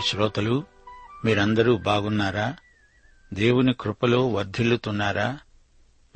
శ్రోతలు 0.00 0.64
మీరందరూ 1.24 1.78
బాగున్నారా? 1.78 2.56
దేవుని 3.34 3.74
కృపలో 3.80 4.28
వర్ధిల్లుతున్నారా? 4.28 5.38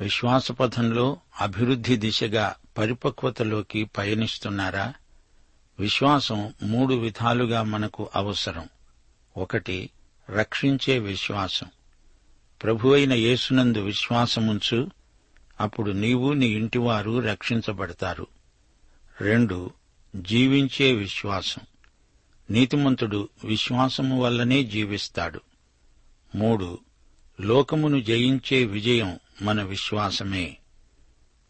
విశ్వాసపథంలో 0.01 1.17
అభివృద్ధి 1.41 1.97
దిశగా 1.97 2.55
పరిపక్వతలోకి 2.77 3.83
పయనిస్తున్నారా? 3.83 4.93
విశ్వాసం 5.79 6.53
మూడు 6.63 6.93
విధాలుగా 6.93 7.63
మనకు 7.63 8.09
అవసరం. 8.15 8.69
ఒకటి 9.37 9.89
రక్షించే 10.29 10.99
విశ్వాసం. 10.99 11.67
ప్రభువైన 12.63 13.13
యేసునందు 13.13 13.77
విశ్వాసముంచు 13.77 14.89
అప్పుడు 15.59 15.91
నీవు 15.91 16.33
నీ 16.33 16.45
ఇంటివారు 16.45 17.19
రక్షించబడతారు. 17.19 18.27
రెండు 19.21 19.71
జీవించే 20.15 20.93
విశ్వాసం. 20.93 21.61
నీతిమంతుడు 22.49 23.29
విశ్వాసము 23.43 24.21
వల్లనే 24.21 24.63
జీవిస్తాడు. 24.63 25.41
మూడు 26.35 26.79
లోకమును 27.41 28.01
జయించే 28.01 28.65
విజయం 28.65 29.19
మన 29.41 29.63
విశ్వాసమే. 29.63 30.57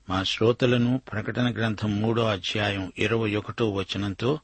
మా 0.09 0.23
శ్రోతలను 0.23 0.97
ప్రకటన 0.97 1.53
గ్రంథం 1.53 2.01
మూడో 2.01 2.25
అధ్యాయం 2.25 2.91
ఇరవై 2.97 3.35
ఒకటో 3.35 3.71
వచనంతో 3.71 4.39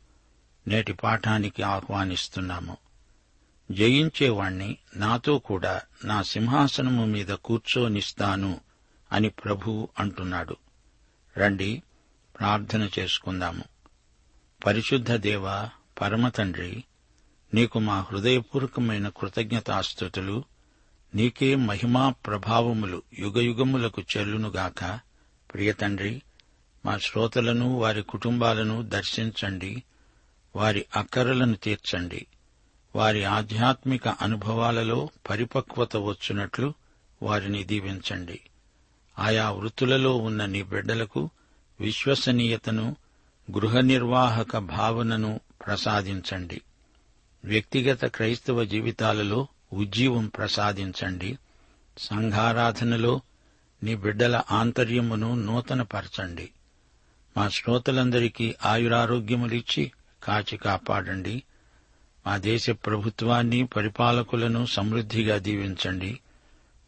నేటి 0.68 0.94
పాఠానికి 0.94 1.64
ఆహ్వానిస్తున్నాము. 1.64 2.78
జయించేవాణ్ణి 3.72 4.78
నాతో 4.96 5.40
కూడా 5.40 5.82
నా 6.06 6.22
సింహాసనము 6.22 7.06
మీద 7.06 7.28
కూర్చోనిస్తాను 7.28 8.60
అని 9.12 9.30
ప్రభువు 9.30 9.90
అంటున్నాడు. 10.00 10.56
రండి 11.38 11.84
ప్రార్థన 12.40 12.90
చేసుకుందాము. 13.00 13.64
పరిశుద్ధ 14.66 15.12
దేవ 15.14 15.70
పరమ 16.02 16.30
తండ్రి 16.30 16.84
నీకు 17.54 17.80
మా 17.80 18.02
హృదయపూర్వకమైన 18.02 19.10
కృతజ్ఞతాస్థుతులు 19.10 20.44
నీకే 21.16 21.56
మహిమా 21.56 22.10
ప్రభావములు 22.10 23.02
యుగయుగములకు 23.20 24.02
చెల్లునుగాక. 24.02 25.00
ప్రియతండ్రి 25.54 26.22
మా 26.86 26.98
శ్రోతలను 26.98 27.80
వారి 27.80 28.04
కుటుంబాలను 28.04 28.82
దర్శించండి 28.82 29.84
వారి 30.56 30.86
అక్కరలను 30.96 31.56
తీర్చండి. 31.56 32.26
వారి 32.96 33.24
ఆధ్యాత్మిక 33.24 34.08
అనుభవాలలో 34.08 35.10
పరిపక్వత 35.30 35.98
వచ్చునట్లు 35.98 36.74
వారిని 37.24 37.64
దీవించండి. 37.64 38.40
ఆయా 39.20 39.52
వృత్తులలో 39.52 40.18
ఉన్న 40.18 40.46
నీ 40.46 40.64
బిడ్డలకు 40.64 41.30
విశ్వసనీయతను 41.80 42.96
గృహ 43.52 43.80
నిర్వాహక 43.80 44.58
భావనను 44.58 45.40
ప్రసాదించండి. 45.68 46.62
వ్యక్తిగత 47.46 48.06
క్రైస్తవ 48.06 48.64
జీవితాలలో 48.64 49.48
ఉజ్జీవం 49.74 50.28
ప్రసాదించండి. 50.28 51.38
సంఘారాధనలో 51.98 53.22
నీ 53.84 53.96
బిడ్డల 53.96 54.42
ఆంతర్యమును 54.52 55.36
నూతనపరచండి. 55.36 56.50
మా 57.38 57.50
శ్రోతలందరికీ 57.50 58.56
ఆయురారోగ్యములిచ్చి 58.66 59.92
కాచి 60.24 60.58
కాపాడండి. 60.58 61.44
మా 62.28 62.38
దేశ 62.38 62.70
ప్రభుత్వాన్ని 62.70 63.66
పరిపాలకులను 63.66 64.66
సమృద్ధిగా 64.66 65.38
దీవించండి. 65.38 66.20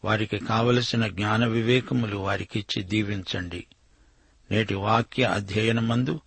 వారికి 0.04 0.38
కావలసిన 0.38 1.08
జ్ఞాన 1.08 1.46
వివేకములు 1.46 2.16
వారికిచ్చి 2.16 2.82
దీవించండి. 2.82 3.66
నేటి 4.50 4.74
వాక్య 4.74 5.24
అధ్యయనమందు 5.24 6.20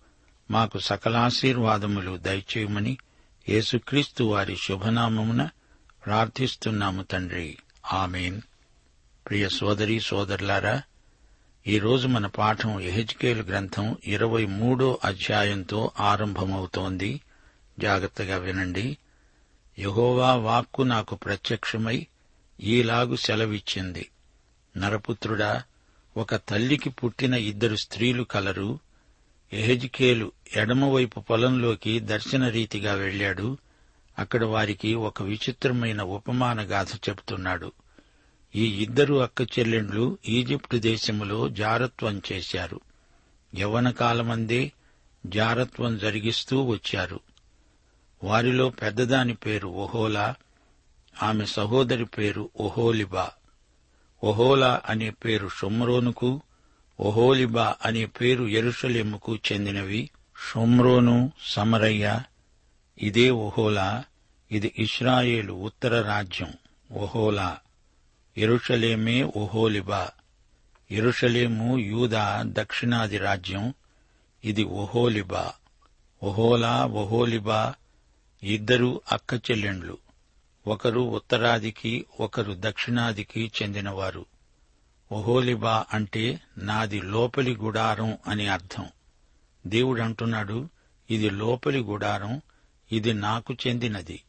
మాకు 0.50 0.78
సకలాశీర్వాదములు 0.78 2.16
దయచేయమని 2.16 2.98
యేసుక్రీస్తు 3.48 4.24
వారి 4.24 4.56
శుభనామమున 4.56 5.48
ప్రార్థిస్తున్నాము 6.06 7.02
తండ్రి. 7.02 7.58
ఆమెన్. 7.92 8.40
ప్రియ 9.28 9.48
సోదరి 9.48 10.00
సోదరులారా 10.00 10.82
ఈరోజు 11.66 12.06
మన 12.06 12.26
పాఠం 12.26 12.80
ఎహెచ్కేలు 12.80 13.42
గ్రంథం 13.42 13.96
ఇరవై 14.04 14.46
మూడో 14.46 15.00
అధ్యాయంతో 15.04 15.90
ఆరంభమవుతోంది. 16.00 17.20
జాగ్రత్తగా 17.80 18.36
వినండి. 18.36 18.96
యహోవా 19.78 20.34
వాక్కు 20.34 20.82
నాకు 20.82 21.14
ప్రత్యక్షమై 21.14 22.06
ఈలాగు 22.60 23.16
సెలవిచ్చింది. 23.16 24.10
నరపుత్రుడా 24.76 25.62
ఒక 26.16 26.34
తల్లికి 26.34 26.90
పుట్టిన 26.90 27.34
ఇద్దరు 27.34 27.76
స్త్రీలు 27.76 28.22
కలరు. 28.22 28.78
ఎహెజ్కేలు 29.52 30.32
ఎడమవైపు 30.56 31.20
పొలంలోకి 31.20 32.00
దర్శనరీతిగా 32.00 32.94
వెళ్ళాడు 32.94 33.58
అక్కడ 34.18 34.44
వారికి 34.44 34.94
ఒక 34.94 35.22
విచిత్రమైన 35.22 36.02
ఉపమాన 36.02 36.60
గాథ 36.60 36.88
చెబుతున్నాడు. 37.08 37.72
ఈ 38.56 38.82
ఇద్దరు 38.82 39.14
అక్క 39.14 39.58
చెల్లెండ్లు 39.58 40.18
ఈజిప్టు 40.28 40.76
దేశములో 40.76 41.48
జారత్వం 41.48 42.22
చేశారు. 42.32 42.80
యవ్వన 43.58 43.90
కాలమందే 43.90 44.72
జారత్వం 45.26 45.98
జరిగిస్తూ 45.98 46.62
వచ్చారు. 46.62 47.20
వారిలో 48.24 48.70
పెద్దదాని 48.70 49.34
పేరు 49.34 49.68
ఒహోలా 49.68 50.34
ఆమె 51.22 51.46
సహోదరి 51.46 52.04
పేరు 52.04 52.50
ఒహోలిబా. 52.60 53.30
ఒహోలా 54.24 54.82
అనే 54.88 55.10
పేరు 55.10 55.48
షొమ్రోనుకు 55.48 56.42
ఒహోలిబా 57.00 57.74
అనే 57.84 58.06
పేరు 58.06 58.44
ఎరుషలేముకు 58.44 59.36
చెందినవి. 59.36 60.10
షోమ్రోను 60.50 61.32
సమరయ్య. 61.42 62.20
ఇదే 62.98 63.30
ఒహోలా. 63.30 64.04
ఇది 64.52 64.72
ఇస్రాయేలు 64.78 65.52
ఉత్తర 65.52 66.02
రాజ్యం. 66.02 66.52
ఒహోలా. 66.92 67.58
ఎరుషలేమే 68.38 69.22
ఒహోలిబా. 69.22 70.10
ఎరుషలేము 70.90 71.78
యూదా 71.78 72.42
దక్షిణాది 72.46 73.18
రాజ్యం. 73.18 73.74
ఇది 74.44 74.64
ఒహోలిబా. 74.64 75.52
ఒహోలా 76.22 76.84
ఒహోలిబా. 76.84 77.74
ఇద్దరు 78.42 79.00
అక్క 79.12 79.50
చెల్లెండ్లు. 79.50 79.98
ఒకరు 80.66 81.00
ఉత్తరాదికి 81.00 82.06
ఒకరు 82.20 82.56
దక్షిణాదికి 82.58 83.52
చెందినవారు. 83.62 84.26
ఒహోలిబా 85.12 85.84
అంటే 85.92 86.40
నాది 86.58 87.00
లోపలి 87.00 87.56
గుడారం 87.56 88.18
అని 88.26 88.46
అర్థం. 88.46 88.86
దేవుడు 89.66 90.02
అంటున్నాడు 90.02 90.68
ఇది 91.10 91.30
లోపలి 91.30 91.78
గుడారం 91.78 92.40
ఇది 92.92 93.14
నాకు 93.14 93.56
చెందినది. 93.66 94.22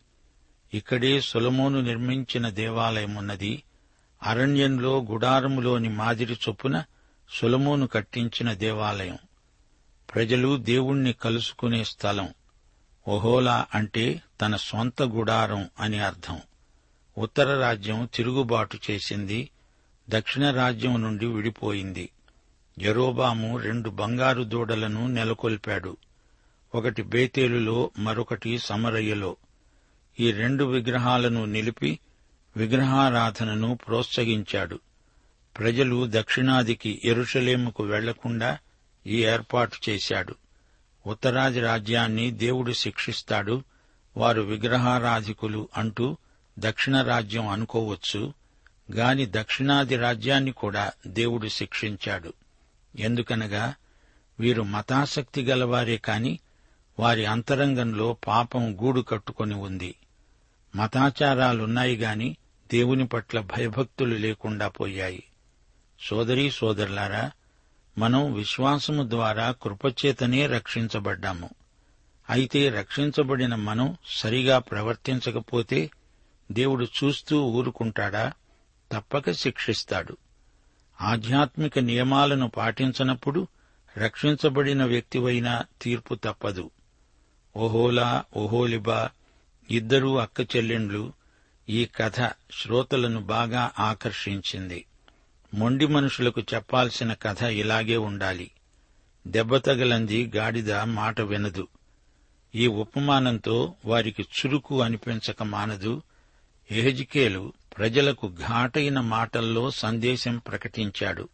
ఇక్కడే 0.74 1.22
సులమోను 1.22 1.82
నిర్మించిన 1.82 2.50
దేవాలయమున్నది 2.50 3.64
అరణ్యంలో 4.24 5.02
గుడారములోని 5.12 5.90
మాదిరి 5.90 6.34
చొప్పున 6.34 6.84
సులమోను 7.30 7.88
కట్టించిన 7.88 8.54
దేవాలయం. 8.54 9.18
ప్రజలు 10.14 10.58
దేవుణ్ణి 10.58 11.14
కలుసుకునే 11.14 11.84
స్థలం. 11.84 12.30
ఒహోలా 13.08 13.66
అంటే 13.76 14.22
తన 14.42 14.56
సొంత 14.56 15.02
గుడారం 15.02 15.70
అని 15.80 16.00
అర్థం. 16.00 16.40
ఉత్తర 17.18 17.60
రాజ్యం 17.60 18.10
తిరుగుబాటు 18.14 18.80
చేసింది. 18.92 19.50
దక్షిణ 20.10 20.52
రాజ్యం 20.52 21.02
నుండి 21.02 21.26
విడిపోయింది. 21.26 22.10
జరోబాము 22.80 23.58
రెండు 23.58 23.90
బంగారు 23.90 24.44
దూడలను 24.44 25.08
నెలకొల్పాడు. 25.08 25.98
ఒకటి 26.76 27.02
బేతేలులో 27.02 27.92
మరొకటి 28.00 28.58
సమరయ్యలో. 28.58 29.38
ఈ 30.20 30.32
రెండు 30.32 30.64
విగ్రహాలను 30.64 31.46
నిలిపి 31.46 32.00
విగ్రహారాధనను 32.58 33.80
ప్రోత్సహించాడు. 33.88 34.80
ప్రజలు 35.58 36.08
దక్షిణాదికి 36.10 37.02
ఎరుషలేముకు 37.06 37.84
వెళ్ళకుండా 37.84 38.58
ఈ 39.08 39.26
ఏర్పాటు 39.26 39.78
చేశాడు. 39.90 40.36
ఉత్తరాది 41.08 41.60
రాజ్యాన్ని 41.60 42.32
దేవుడు 42.32 42.72
శిక్షిస్తాడు. 42.72 43.64
వారు 44.18 44.42
విగ్రహారాధికులు 44.42 45.70
అంటూ 45.78 46.18
దక్షిణ 46.60 47.02
రాజ్యం 47.02 47.48
అనుకోవచ్చు. 47.48 48.39
గాని 48.92 49.26
దక్షిణాది 49.26 49.98
రాజ్యాన్ని 49.98 50.52
కూడా 50.52 50.92
దేవుడు 51.08 51.48
శిక్షించాడు. 51.48 52.34
ఎందుకనగా 53.00 53.74
వీరు 54.40 54.64
మతాసక్తి 54.64 55.44
గలవారే 55.44 55.98
కాని 55.98 56.40
వారి 57.00 57.26
అంతరంగంలో 57.26 58.18
పాపం 58.28 58.76
గూడు 58.76 59.02
కట్టుకొని 59.02 59.56
ఉంది. 59.56 59.96
మతాచారాలున్నాయి 60.76 61.96
గాని 61.96 62.38
దేవుని 62.74 63.08
పట్ల 63.08 63.40
భయభక్తులు 63.40 64.16
లేకుండా 64.16 64.68
పోయాయి. 64.68 65.24
సోదరీ 66.02 66.52
సోదరులారా 66.52 67.32
మనం 67.98 68.34
విశ్వాసము 68.34 69.10
ద్వారా 69.10 69.52
కృపచేతనే 69.52 70.48
రక్షించబడ్డాము. 70.48 71.50
అయితే 72.30 72.70
రక్షించబడిన 72.70 73.56
మనం 73.56 73.98
సరిగా 74.08 74.60
ప్రవర్తించకపోతే 74.60 75.92
దేవుడు 76.52 76.88
చూస్తూ 77.04 77.44
ఊరుకుంటాడా? 77.44 78.32
తప్పక 78.92 79.32
శిక్షిస్తాడు. 79.32 80.18
ఆధ్యాత్మిక 81.02 81.80
నియమాలను 81.80 82.50
పాటించనప్పుడు 82.50 83.48
రక్షించబడిన 83.98 84.86
వ్యక్తివైనా 84.86 85.66
తీర్పు 85.82 86.16
తప్పదు. 86.16 86.72
ఓహోలా 87.58 88.24
ఓహోలిబా 88.38 89.10
ఇద్దరూ 89.70 90.16
అక్క 90.16 90.56
చెల్లెండ్లు 90.56 91.14
ఈ 91.70 91.86
కథ 91.86 92.32
శ్రోతలను 92.62 93.20
బాగా 93.20 93.72
ఆకర్షించింది. 93.80 94.86
మొండి 95.54 95.88
మనుషులకు 95.88 96.42
చెప్పాల్సిన 96.42 97.14
కథ 97.14 97.44
ఇలాగే 97.44 97.98
ఉండాలి. 97.98 98.52
దెబ్బతగలంది 99.28 100.32
గాడిద 100.36 100.74
మాట 100.74 101.22
వినదు. 101.22 101.68
ఈ 102.56 102.68
ఉపమానంతో 102.68 103.74
వారికి 103.86 104.22
చురుకు 104.22 104.82
అనిపించక 104.82 105.44
మానదు. 105.44 106.02
ఎహెజికేలు 106.72 107.54
ప్రజలకు 107.80 108.32
ఘాటైన 108.48 109.00
మాటల్లో 109.00 109.72
సందేశం 109.72 110.38
ప్రకటించాడు. 110.38 111.30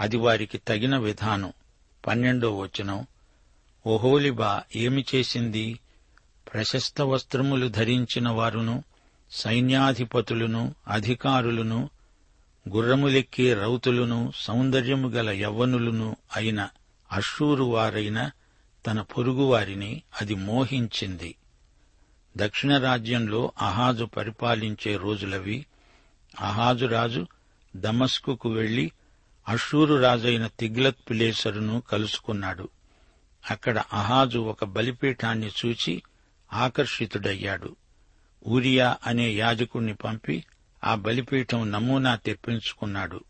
అది 0.00 0.16
వారికి 0.16 0.58
తగిన 0.58 0.96
విధానం. 0.96 1.52
పన్నెండో 2.06 2.58
వచనం. 2.58 3.06
ఓహోలిబా 3.86 4.62
ఏమి 4.76 5.04
చేసింది? 5.14 5.80
ప్రశస్త 6.52 7.02
వస్త్రములు 7.02 7.68
ధరించిన 7.68 8.28
వారును 8.28 8.84
సైన్యాధిపతులను 9.30 10.74
అధికారులను 10.88 11.90
గుర్రములెక్కే 12.68 13.54
రౌతులను 13.54 14.32
సౌందర్యము 14.36 15.08
గల 15.08 15.30
యవ్వనులను 15.30 16.16
అయిన 16.36 16.68
అషూరు 17.12 17.64
వారైన 17.64 18.30
తన 18.86 19.00
పొరుగువారిని 19.00 20.02
అది 20.20 20.34
మోహించింది. 20.34 21.34
దక్షిణ 22.36 22.78
రాజ్యంలో 22.78 23.52
అహాజు 23.62 24.04
పరిపాలించే 24.04 24.96
రోజులవి. 24.96 25.66
అహాజు 26.40 26.86
రాజు 26.86 27.26
దమస్కుకు 27.76 28.48
వెళ్ళి 28.48 28.92
అషూరు 29.48 29.94
రాజైన 29.94 30.46
తిగ్లత్ 30.46 31.10
పిలేసరును 31.10 31.80
కలుసుకున్నాడు. 31.80 32.68
అక్కడ 33.50 33.78
అహాజు 33.92 34.38
ఒక 34.38 34.64
బలిపీఠాన్ని 34.64 35.50
చూచి 35.66 36.02
ఆకర్షితుడయ్యాడు. 36.52 37.76
ఊరియా 38.46 38.96
అనే 39.06 39.30
యాజకుణ్ణి 39.30 39.94
పంపి 39.94 40.44
ఆ 40.84 40.94
బలిపీఠం 40.94 41.70
నమూనా 41.70 42.16
తెప్పించుకున్నాడు. 42.16 43.20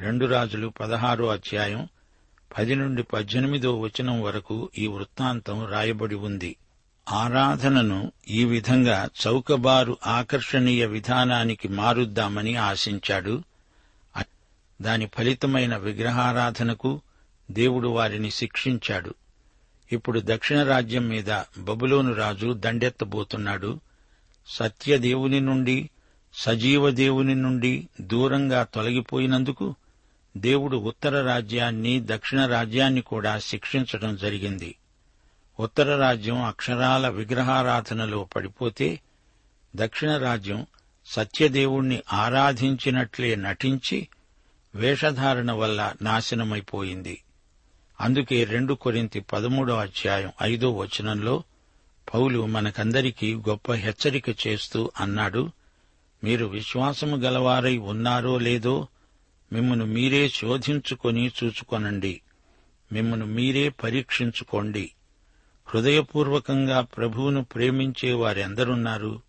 రెండు 0.00 0.26
రాజులు 0.26 0.68
పదహారో 0.68 1.26
అధ్యాయం 1.26 1.88
పది 2.58 2.74
నుండి 2.74 3.02
పద్దెనిమిదో 3.02 3.80
వచనం 3.80 4.22
వరకు 4.22 4.70
ఈ 4.78 4.86
వృత్తాంతం 4.86 5.66
రాయబడి 5.66 6.14
ఉంది. 6.14 6.56
ఆరాధనను 7.12 8.12
ఈ 8.28 8.44
విధంగా 8.44 9.08
చౌకబారు 9.26 9.96
ఆకర్షణీయ 10.06 10.86
విధానానికి 10.86 11.68
మారుద్దామని 11.68 12.56
ఆశించాడు. 12.56 13.42
దాని 14.82 15.06
ఫలితమైన 15.06 15.76
విగ్రహారాధనకు 15.76 17.00
దేవుడు 17.50 17.88
వారిని 17.88 18.30
శిక్షించాడు. 18.30 19.14
ఇప్పుడు 19.92 20.22
దక్షిణ 20.24 20.62
రాజ్యం 20.62 21.08
మీద 21.08 21.42
బబులోను 21.58 22.14
రాజు 22.14 22.52
దండెత్తబోతున్నాడు. 22.52 23.80
సత్యదేవుని 24.46 25.40
నుండి 25.40 25.90
సజీవ 26.34 26.90
దేవుని 26.90 27.34
నుండి 27.34 27.88
దూరంగా 28.00 28.62
తొలగిపోయినందుకు 28.62 29.74
దేవుడు 30.36 30.76
ఉత్తర 30.76 31.26
రాజ్యాన్ని 31.26 32.02
దక్షిణ 32.04 32.46
రాజ్యాన్ని 32.46 33.00
కూడా 33.00 33.38
శిక్షించడం 33.38 34.16
జరిగింది. 34.16 34.74
ఉత్తర 35.60 35.96
రాజ్యం 35.96 36.42
అక్షరాల 36.42 37.08
విగ్రహారాధనలో 37.08 38.24
పడిపోతే 38.36 39.00
దక్షిణ 39.76 40.16
రాజ్యం 40.16 40.66
సత్యదేవుణ్ణి 41.06 42.02
ఆరాధించినట్లే 42.12 43.36
నటించి 43.36 44.08
వేషధారణ 44.74 45.52
వల్ల 45.52 45.92
నాశనమైపోయింది. 46.02 47.22
అందుకే 48.00 48.44
రెండు 48.44 48.74
కొరింతి 48.74 49.20
పదమూడో 49.20 49.76
అధ్యాయం 49.76 50.32
ఐదో 50.42 50.70
వచనంలో 50.72 51.42
పౌలు 52.14 52.46
మనకందరికీ 52.46 53.34
గొప్ప 53.34 53.72
హెచ్చరిక 53.72 54.46
చేస్తూ 54.46 54.90
అన్నాడు 55.00 55.50
మీరు 56.24 56.46
విశ్వాసము 56.46 57.16
గలవారై 57.16 57.76
ఉన్నారో 57.76 58.38
లేదో 58.38 58.88
మిమ్మను 59.52 59.86
మీరే 59.86 60.28
శోధించుకొని 60.28 61.30
చూచుకొనండి. 61.44 62.20
మిమ్మను 62.92 63.26
మీరే 63.26 63.68
పరీక్షించుకోండి. 63.68 64.90
హృదయపూర్వకంగా 65.68 66.80
ప్రభువును 66.80 67.44
ప్రేమించే 67.44 68.12
వారెందరున్నారు? 68.12 69.22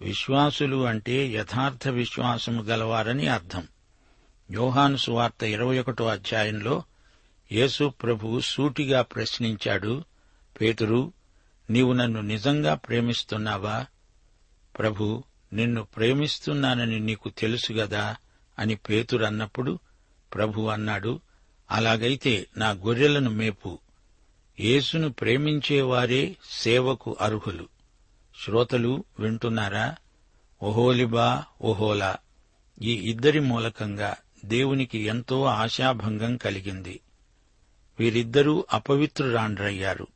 విశ్వాసులు 0.00 0.86
అంటే 0.86 1.26
యథార్థ 1.26 1.88
విశ్వాసము 1.88 2.62
గలవారని 2.62 3.28
అర్థం. 3.28 3.68
యోహాను 4.50 4.96
సువార్త 4.96 5.42
ఇరవై 5.42 5.78
ఒకటో 5.78 6.06
అధ్యాయంలో 6.06 6.82
యేసు 7.52 7.88
ప్రభు 8.02 8.40
సూటిగా 8.40 9.02
ప్రశ్నించాడు 9.02 10.04
పేతురు 10.60 11.12
నీవు 11.70 11.92
నన్ను 11.92 12.20
నిజంగా 12.20 12.74
ప్రేమిస్తున్నావా? 12.74 13.86
ప్రభు 14.78 15.24
నిన్ను 15.52 15.82
ప్రేమిస్తున్నానని 15.82 17.00
నీకు 17.00 17.28
తెలుసు 17.28 17.72
గదా? 17.72 18.16
అని 18.58 18.74
పేతురన్నప్పుడు 18.74 19.78
ప్రభు 20.34 20.60
అన్నాడు 20.60 21.20
అలాగైతే 21.70 22.46
నా 22.56 22.70
గొర్రెలను 22.70 23.30
మేపు. 23.30 23.78
యేసును 24.60 25.12
ప్రేమించేవారే 25.12 26.36
సేవకు 26.50 27.16
అర్హులు. 27.20 27.68
శ్రోతలు 28.44 29.04
వింటున్నారా? 29.20 29.96
ఓహోలిబా 30.62 31.44
ఓహోలా. 31.62 32.16
ఈ 32.82 33.10
ఇద్దరి 33.10 33.40
మూలకంగా 33.40 34.16
దేవునికి 34.44 34.98
ఎంతో 34.98 35.44
ఆశాభంగం 35.44 36.36
కలిగింది. 36.36 37.00
వీరిద్దరూ 37.98 38.64
అపవిత్రురాండ్రయ్యారు. 38.72 40.06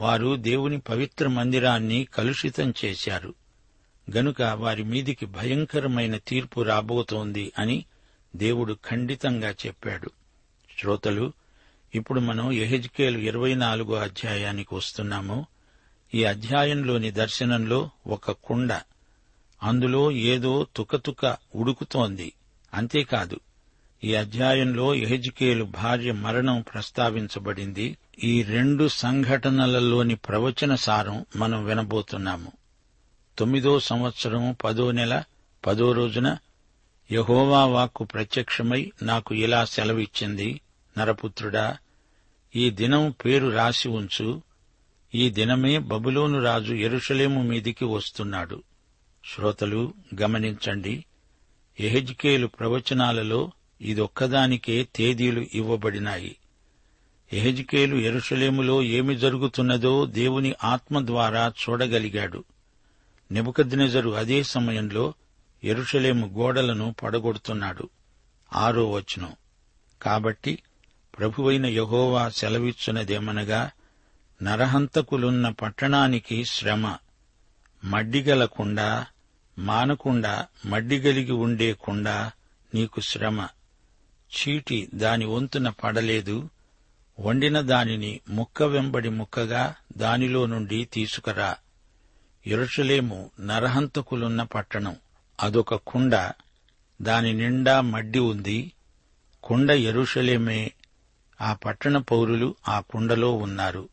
వారు 0.00 0.36
దేవుని 0.36 0.78
పవిత్ర 0.78 1.26
మందిరాన్ని 1.26 2.04
కలుషితం 2.04 2.74
చేశారు. 2.84 3.34
గనుక 4.16 4.42
వారి 4.42 4.82
మీదికి 4.82 5.26
భయంకరమైన 5.26 6.16
తీర్పు 6.16 6.60
రాబోతోంది 6.60 7.52
అని 7.58 7.84
దేవుడు 8.36 8.76
ఖండితంగా 8.90 9.50
చెప్పాడు. 9.50 10.10
శ్రోతలు 10.78 11.32
ఇప్పుడు 11.94 12.20
మనం 12.20 12.52
ఎహెజ్కేలు 12.52 13.18
ఇరవై 13.18 13.54
నాలుగో 13.54 13.94
అధ్యాయానికి 13.94 14.74
వస్తున్నాము. 14.74 15.46
ఈ 16.14 16.24
అధ్యాయంలోని 16.24 17.10
దర్శనంలో 17.10 17.90
ఒక 18.06 18.30
కుండ. 18.30 18.80
అందులో 19.62 20.12
ఏదో 20.12 20.66
తుకతుక 20.76 21.36
ఉడుకుతోంది. 21.54 22.32
అంతేకాదు 22.74 23.40
ఈ 24.04 24.14
అధ్యాయంలో 24.14 24.94
ఎహెజ్కేలు 24.94 25.64
భార్య 25.64 26.12
మరణం 26.12 26.64
ప్రస్తావించబడింది. 26.74 27.96
ఈ 28.24 28.42
రెండు 28.42 28.88
సంఘటనలలోని 28.88 30.14
ప్రవచన 30.14 30.74
సారం 30.74 31.26
మనం 31.36 31.64
వినబోతున్నాము. 31.64 32.52
తొమ్మిదో 33.38 33.80
సంవత్సరం 33.80 34.56
పదో 34.64 34.90
నెల 34.90 35.22
పదో 35.66 35.92
రోజున 35.92 36.36
యహోవా 37.12 37.64
వాక్కు 37.64 38.04
ప్రత్యక్షమై 38.04 38.92
నాకు 39.02 39.34
ఇలా 39.34 39.64
సెలవిచ్చింది. 39.64 40.60
నరపుత్రుడా 40.98 41.76
ఈ 42.56 42.70
దినం 42.70 43.14
పేరు 43.24 43.48
రాసి 43.48 43.88
ఉంచు. 43.88 44.42
ఈ 45.14 45.30
దినమే 45.30 45.78
బబులోను 45.78 46.42
రాజు 46.42 46.74
ఎరుషలేము 46.74 47.42
మీదికి 47.42 47.84
వస్తున్నాడు. 47.84 48.62
శ్రోతలు 49.34 49.94
గమనించండి. 50.22 51.04
ఎహెజ్కేలు 51.80 52.46
ప్రవచనాలలో 52.46 53.50
ఇదొక్కదానికే 53.80 54.88
తేదీలు 54.96 55.46
ఇవ్వబడినాయి. 55.54 56.36
ఎహెజ్కేలు 57.32 57.96
ఎరుషలేములో 57.96 58.82
ఏమి 58.82 59.16
జరుగుతున్నదో 59.16 60.06
దేవుని 60.06 60.54
ఆత్మ 60.64 61.06
ద్వారా 61.06 61.52
చూడగలిగాడు. 61.62 62.44
నెబుకద్నెజరు 63.32 64.10
అదే 64.10 64.42
సమయంలో 64.42 65.14
ఎరుషలేము 65.64 66.26
గోడలను 66.26 66.94
పడగొడుతున్నాడు. 67.02 67.88
ఆరో 68.52 68.90
వచనం. 68.90 69.32
కాబట్టి 70.02 70.58
ప్రభువైన 71.18 71.66
యహోవా 71.66 72.28
సెలవిచ్చునదేమనగా 72.28 73.70
నరహంతకులున్న 74.42 75.48
పట్టణానికి 75.48 76.44
శ్రమ 76.44 76.96
మడ్డిగల 77.84 78.44
కుండ 78.44 78.80
మానకుండా 79.58 80.46
మడ్డిగలిగి 80.66 81.32
ఉండే 81.32 81.72
కుండ 81.72 82.08
నీకు 82.74 83.00
శ్రమ. 83.00 83.48
చీటి 84.32 84.88
దాని 84.94 85.24
వంతున 85.24 85.68
పడలేదు 85.68 86.48
వండిన 87.20 87.60
దానిని 87.60 88.20
ముక్క 88.28 88.62
వెంబడి 88.62 89.08
ముక్కగా 89.08 89.74
దానిలో 89.96 90.46
నుండి 90.46 90.84
తీసుకురా. 90.84 91.56
ఎరుషలేము 92.46 93.30
నరహంతకులున్న 93.40 94.42
పట్టణం 94.42 94.96
అదొక 95.42 95.74
కుండ 95.74 96.30
దాని 97.02 97.32
నిండా 97.32 97.80
మడ్డి 97.80 98.18
ఉంది 98.18 98.72
కుండ 99.42 99.70
ఎరుషలేమే 99.70 100.72
ఆ 101.40 101.54
పట్టణ 101.54 101.98
పౌరులు 101.98 102.54
ఆ 102.68 102.80
కుండలో 102.80 103.32
ఉన్నారు. 103.32 103.88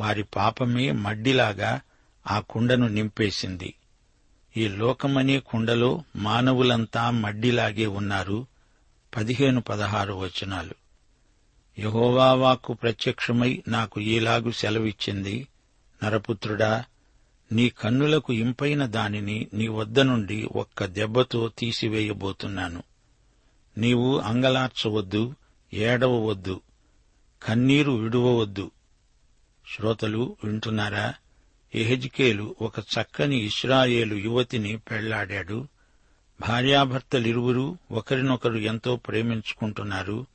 వారి 0.00 0.22
పాపమే 0.22 0.90
మడ్డిలాగా 0.90 1.80
ఆ 2.26 2.40
కుండను 2.40 2.88
నింపేసింది. 2.88 3.74
ఈ 4.56 4.68
లోకమనే 4.68 5.40
కుండలో 5.40 6.02
మానవులంతా 6.16 7.10
మడ్డిలాగే 7.10 7.86
ఉన్నారు. 7.86 8.46
పదిహేను 9.16 9.60
పదహారు 9.60 10.12
వచనాలు. 10.12 10.74
యహోవాకు 11.78 12.72
ప్రత్యక్షమై 12.72 13.62
నాకు 13.68 14.00
ఈలాగు 14.00 14.50
సెలవిచ్చింది. 14.50 15.48
నరపుత్రుడా 16.04 16.84
నీ 17.52 17.68
కన్నులకు 17.68 18.32
ఇంపైన 18.32 18.86
దానిని 18.86 19.48
నీ 19.54 19.68
వద్ద 19.68 20.00
నుండి 20.00 20.48
ఒక్క 20.56 20.84
దెబ్బతో 20.84 21.50
తీసివేయబోతున్నాను. 21.58 22.82
నీవు 23.78 24.18
అంగలార్చవద్దు 24.18 25.34
ఏడవవద్దు. 25.74 26.60
కన్నీరు 27.42 27.92
విడువవద్దు. 27.92 28.70
శ్రోతలు 29.76 30.36
వింటున్నారా? 30.44 31.14
ఎహెజ్కేలు 31.74 32.56
ఒక 32.62 32.78
చక్కని 32.78 33.36
ఇస్రాయేలు 33.36 34.14
యువతిని 34.14 34.76
పెళ్ళాడాడు. 34.76 35.68
భార్యాభర్తలిరువురూ 36.40 37.76
ఒకరినొకరు 37.90 38.56
ఎంతో 38.56 38.96
ప్రేమించుకుంటున్నారు. 38.96 40.26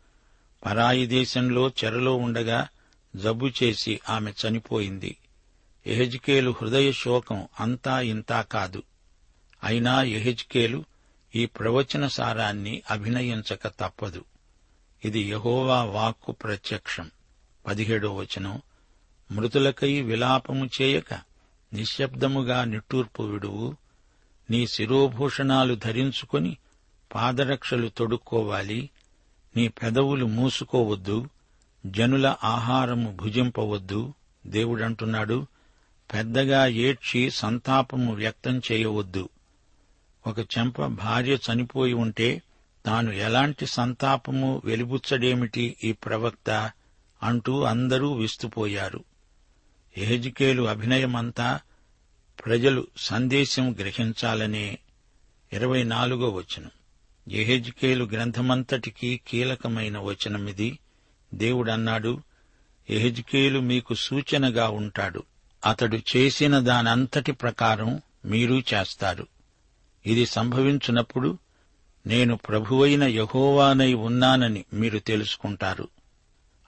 పరాయి 0.65 1.07
దేశంలో 1.07 1.69
చెరలో 1.69 2.15
ఉండగా 2.15 2.67
జబ్బు 3.15 3.49
చేసి 3.63 3.99
ఆమె 4.09 4.31
చనిపోయింది. 4.31 5.17
ఎహెజ్కేలు 5.87 6.55
హృదయ 6.61 6.91
శోకం 6.91 7.47
అంతా 7.59 8.01
ఇంతా 8.01 8.41
కాదు. 8.41 8.83
అయినా 9.63 10.03
ఎహెజ్కేలు 10.03 10.85
ఈ 11.35 11.45
ప్రవచన 11.45 12.07
సారాన్ని 12.07 12.81
అభినయించక 12.91 13.67
తప్పదు. 13.67 14.25
ఇది 15.05 15.19
యహోవా 15.19 15.83
వాక్కు 15.83 16.31
ప్రత్యక్షం. 16.31 17.11
పదిహేడో 17.67 18.15
వచనం. 18.15 18.61
మృతులకై 19.31 20.01
విలాపము 20.01 20.69
చేయక 20.81 21.13
నిశ్శబ్దముగా 21.73 22.63
నిట్టూర్పు 22.63 23.23
విడువు. 23.23 23.75
నీ 24.51 24.67
శిరోభూషణాలు 24.67 25.75
ధరించుకొని 25.75 26.57
పాదరక్షలు 27.15 27.87
తొడుక్కోవాలి. 27.87 28.89
నీ 29.57 29.67
పెదవులు 29.67 30.25
మూసుకోవద్దు. 30.25 31.29
జనుల 31.85 32.35
ఆహారము 32.43 33.11
భుజింపవద్దు. 33.11 34.13
దేవుడంటున్నాడు. 34.47 35.47
పెద్దగా 36.13 36.67
ఏడ్చి 36.67 37.31
సంతాపము 37.31 38.13
వ్యక్తం 38.13 38.61
చేయవద్దు. 38.71 39.29
ఒక 40.27 40.39
చెంప 40.39 40.85
భార్య 40.85 41.33
చనిపోయి 41.33 41.93
ఉంటే 41.93 42.41
తాను 42.88 43.12
ఎలాంటి 43.12 43.65
సంతాపము 43.65 44.62
వెలిబుచ్చడేమిటి 44.65 45.75
ఈ 45.84 45.91
ప్రవక్త 45.91 46.72
అంటూ 47.24 47.63
అందరూ 47.63 48.13
విస్తుపోయారు. 48.13 49.03
ఎహెజికేలు 49.98 50.63
అభినయమంతా 50.63 51.60
ప్రజలు 52.46 52.88
సందేశం 52.98 53.74
గ్రహించాలనే 53.74 54.77
ఇరవై 55.53 55.84
నాలుగో 55.84 56.29
వచనం. 56.29 56.72
ఎహెజ్కేలు 57.32 58.06
గ్రంథమంతటికీ 58.06 59.20
కీలకమైన 59.27 59.98
వచనమిది. 59.98 60.79
దేవుడన్నాడు 61.34 62.22
ఎహెజ్కేలు 62.89 63.60
మీకు 63.60 63.94
సూచనగా 63.94 64.70
ఉంటాడు. 64.70 65.24
అతడు 65.65 66.00
చేసిన 66.17 66.60
దానంతటి 66.60 67.32
ప్రకారం 67.32 68.01
మీరు 68.25 68.63
చేస్తారు. 68.74 69.27
ఇది 70.06 70.25
సంభవించినప్పుడు 70.25 71.38
నేను 72.07 72.37
ప్రభువైన 72.37 73.03
యహోవానై 73.03 73.93
ఉన్నానని 73.93 74.65
మీరు 74.73 74.99
తెలుసుకుంటారు. 74.99 75.87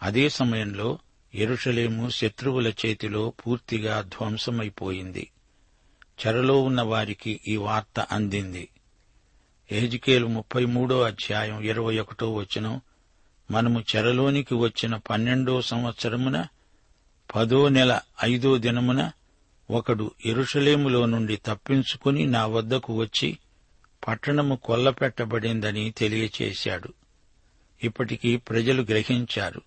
అదే 0.03 0.29
సమయంలో 0.29 1.00
ఎరుషలేము 1.36 2.10
శత్రువుల 2.10 2.67
చేతిలో 2.67 3.34
పూర్తిగా 3.48 4.01
ధ్వంసమైపోయింది. 4.01 5.31
చెరలో 6.27 6.62
ఉన్న 6.62 6.81
వారికి 6.81 7.39
ఈ 7.48 7.55
వార్త 7.55 8.00
అందింది. 8.00 8.69
ఏజికేలు 9.72 10.27
ముప్పై 10.27 10.65
మూడో 10.65 11.01
అధ్యాయం 11.01 11.62
ఇరవై 11.62 12.00
ఒకటో 12.00 12.34
వచనం 12.34 12.81
మనము 13.51 13.84
చెరలోనికి 13.96 14.55
వచ్చిన 14.55 14.96
పన్నెండో 14.96 15.62
సంవత్సరమున 15.62 16.48
పదో 17.36 17.69
నెల 17.69 18.01
ఐదో 18.24 18.58
దినమున 18.58 19.12
ఒకడు 19.72 20.12
ఎరుషలేములో 20.25 21.05
నుండి 21.05 21.36
తప్పించుకుని 21.36 22.25
నా 22.25 22.46
వద్దకు 22.46 23.00
వచ్చి 23.00 23.38
పట్టణము 24.10 24.56
కొల్లపెట్టబడిందని 24.56 25.92
తెలియచేశాడు. 25.92 26.94
ఇప్పటికీ 27.84 28.38
ప్రజలు 28.38 28.82
గ్రహించారు. 28.82 29.62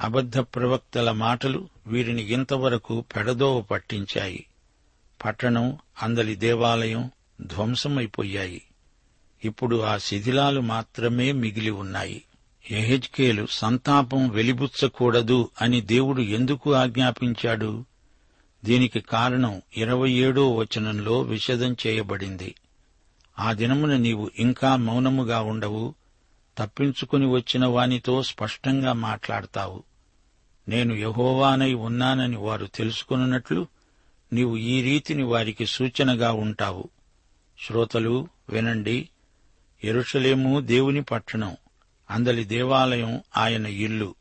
అబద్ధ 0.00 0.38
ప్రవక్తల 0.38 1.10
మాటలు 1.10 1.68
వీరిని 1.86 2.22
ఇంతవరకు 2.22 3.00
పెడదోవ 3.00 3.60
పట్టించాయి. 3.60 4.46
పట్టణం 5.24 5.78
అందలి 6.02 6.36
దేవాలయం 6.36 7.10
ధ్వంసమైపోయాయి. 7.40 8.62
ఇప్పుడు 9.44 9.80
ఆ 9.80 9.98
శిథిలాలు 9.98 10.60
మాత్రమే 10.60 11.32
మిగిలి 11.32 11.70
ఉన్నాయి. 11.70 12.22
ఎహెజ్కేలు 12.70 13.46
సంతాపం 13.50 14.28
వెలిబుచ్చకూడదు 14.28 15.50
అని 15.60 15.80
దేవుడు 15.80 16.20
ఎందుకు 16.20 16.74
ఆజ్ఞాపించాడు? 16.74 17.84
దీనికి 18.64 19.00
కారణం 19.00 19.62
ఇరవై 19.76 20.10
ఏడో 20.10 20.54
వచనంలో 20.54 21.20
విషదం 21.20 21.76
చేయబడింది. 21.86 22.54
ఆ 23.38 23.52
దినమున 23.52 23.96
నీవు 23.96 24.30
ఇంకా 24.38 24.76
మౌనముగా 24.76 25.40
ఉండవు 25.40 25.94
తప్పించుకుని 26.58 27.26
వచ్చిన 27.26 27.66
వానితో 27.66 28.22
స్పష్టంగా 28.22 28.92
మాట్లాడతావు. 28.92 29.82
నేను 30.68 30.94
యహోవానై 30.94 31.74
ఉన్నానని 31.74 32.36
వారు 32.36 32.66
తెలుసుకున్నట్లు 32.66 33.66
నీవు 34.32 34.56
ఈ 34.56 34.82
రీతిని 34.82 35.24
వారికి 35.24 35.66
సూచనగా 35.66 36.32
ఉంటావు. 36.32 36.88
శ్రోతలు 37.66 38.28
వినండి. 38.50 39.08
ఎరుషలేము 39.84 40.60
దేవుని 40.60 41.02
పట్టణం 41.02 41.56
అందలి 42.10 42.44
దేవాలయం 42.44 43.20
ఆయన 43.36 43.66
ఇల్లు. 43.66 44.14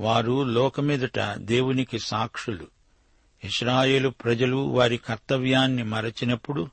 వారు 0.00 0.42
లోకమెదుట 0.42 1.34
దేవునికి 1.36 1.98
సాక్షులు. 1.98 2.66
ఇస్రాయేలు 3.44 4.08
ప్రజలు 4.08 4.56
వారి 4.56 4.96
కర్తవ్యాన్ని 4.96 5.82
మరచినప్పుడు 5.82 6.68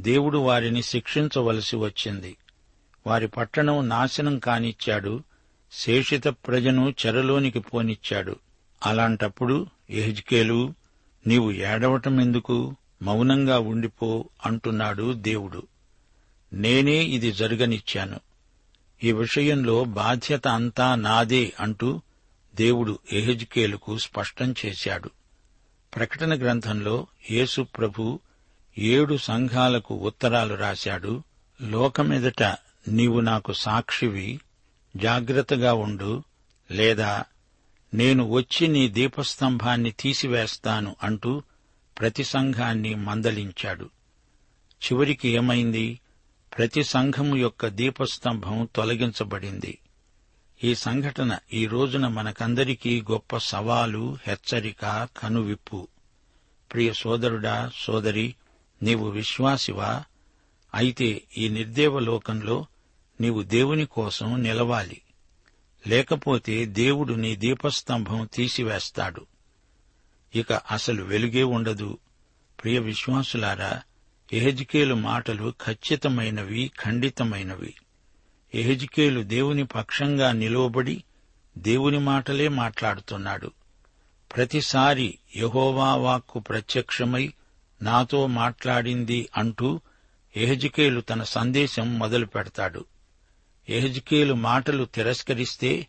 దేవుడు 0.00 0.38
వారిని 0.38 0.82
శిక్షించవలసి 0.82 1.76
వచ్చింది. 1.76 2.36
వారి 3.06 3.28
పట్టణం 3.28 3.88
నాశనం 3.88 4.38
కానిచ్చాడు 4.38 5.22
శేషిత 5.72 6.26
ప్రజను 6.26 6.94
చెరలోనికి 7.06 7.60
పోనిచ్చాడు. 7.60 8.36
అలాంటప్పుడు 8.86 9.66
ఎహెజ్కేలు 9.90 10.74
నీవు 11.26 11.52
ఏడవటం 11.52 12.20
ఎందుకు? 12.20 12.76
మౌనంగా 13.02 13.58
ఉండిపో 13.58 14.24
అంటున్నాడు 14.46 15.12
దేవుడు. 15.12 15.62
నేనే 16.52 17.04
ఇది 17.04 17.32
జరగనిచ్చాను. 17.32 18.20
ఈ 19.04 19.12
విషయంలో 19.12 19.84
బాధ్యత 19.84 20.48
అంతా 20.48 20.94
నాదే 20.94 21.52
అంటూ 21.60 22.00
దేవుడు 22.54 22.98
ఎహజ్కేలుకు 23.12 23.98
స్పష్టం 23.98 24.54
చేశాడు. 24.66 25.10
ప్రకటన 25.94 26.38
గ్రంథంలో 26.38 27.06
యేసు 27.30 27.62
ప్రభు 27.62 28.20
ఏడు 28.78 29.16
సంఘాలకు 29.16 29.94
ఉత్తరాలు 29.94 30.54
రాశాడు. 30.54 31.22
లోకమెదట 31.62 32.42
నీవు 32.88 33.20
నాకు 33.20 33.52
సాక్షివి. 33.52 34.40
జాగ్రత్తగా 34.96 35.74
ఉండు. 35.74 36.22
లేదా 36.70 37.24
నేను 37.94 38.30
వచ్చి 38.30 38.68
నీ 38.68 38.88
దీపస్తంభాన్ని 38.88 39.90
తీసివేస్తాను 39.90 40.96
అంటూ 41.02 41.42
ప్రతి 42.00 42.24
సంఘాన్ని 42.24 42.94
మందలించాడు. 42.94 43.84
చివరికి 44.84 45.28
ఏమైంది? 45.28 46.00
ప్రతి 46.58 46.84
సంఘము 46.84 47.36
యొక్క 47.36 47.68
దీపస్తంభం 47.68 48.68
తొలగించబడింది. 48.76 49.78
ఈ 50.64 50.74
సంఘటన 50.74 51.38
ఈ 51.52 51.66
రోజున 51.66 52.08
మనకందరికీ 52.08 53.02
గొప్ప 53.10 53.36
సవాలు 53.36 54.18
హెచ్చరిక 54.26 55.08
కనువిప్పు. 55.18 55.88
ప్రియ 56.72 56.92
సోదరుడా 56.92 57.70
సోదరి 57.74 58.34
నీవు 58.82 59.10
విశ్వాసివా? 59.10 60.04
అయితే 60.74 61.22
ఈ 61.38 61.48
నిర్దేవ 61.48 61.98
లోకంలో 61.98 62.66
నీవు 63.20 63.42
దేవుని 63.42 63.86
కోసం 63.86 64.42
నిలవాలి. 64.42 65.00
లేకపోతే 65.86 66.66
దేవుడు 66.66 67.14
నీ 67.14 67.36
దీపస్తంభం 67.36 68.28
తీసివేస్తాడు. 68.34 69.26
ఇక 70.34 70.52
అసలు 70.52 71.04
వెలుగే 71.04 71.42
ఉండదు. 71.42 71.98
ప్రియ 72.62 72.78
విశ్వాసులారా 72.78 73.82
ఎహెజ్కేలు 74.32 74.94
మాటలు 74.94 75.54
ఖచ్చితమైనవి 75.66 76.70
ఖండితమైనవి. 76.84 77.74
ఎహెజ్కేలు 78.54 79.22
దేవుని 79.22 79.64
పక్షంగా 79.64 80.32
నిలువబడి 80.32 81.04
దేవుని 81.58 81.98
మాటలే 81.98 82.48
మాట్లాడుతున్నాడు. 82.48 83.50
ప్రతిసారి 84.36 85.18
యహోవా 85.36 85.94
వాక్కు 85.94 86.38
ప్రత్యక్షమై 86.38 87.32
నాతో 87.84 88.26
మాట్లాడింది 88.26 89.28
అంటూ 89.36 89.80
ఎహజికేలు 90.36 91.00
తన 91.00 91.22
సందేశం 91.22 91.98
మొదలు 91.98 92.26
పెడతాడు. 92.26 92.84
ఎహజికేలు 93.68 94.34
మాటలు 94.34 94.84
తిరస్కరిస్తే 94.84 95.86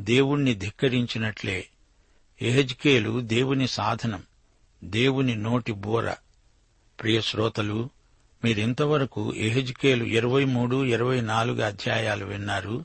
దేవుణ్ణి 0.00 0.54
ధిక్కరించినట్లే. 0.54 1.66
ఎహజ్కేలు 2.42 3.20
దేవుని 3.20 3.68
సాధనం 3.68 4.22
దేవుని 4.84 5.36
నోటి 5.36 5.72
బోర. 5.72 6.12
ప్రియ 7.00 7.20
శ్రోతలు 7.20 7.90
మీరింతవరకు 8.44 9.34
ఎహజ్కేలు 9.34 10.04
ఇరవై 10.04 10.44
మూడు 10.44 10.84
ఇరవై 10.84 11.20
నాలుగు 11.20 11.62
అధ్యాయాలు 11.62 12.24
విన్నారు. 12.24 12.84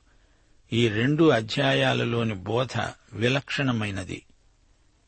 ఈ 0.73 0.87
రెండు 0.87 1.29
అధ్యాయాలలోని 1.29 2.33
బోధ 2.33 2.91
విలక్షణమైనది. 3.13 4.23